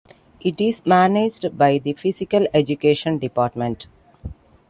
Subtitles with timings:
[0.39, 3.85] It is managed by the Physical Education department.